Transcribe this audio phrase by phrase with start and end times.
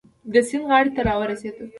[0.33, 1.65] د سیند غاړې ته را ورسېدو.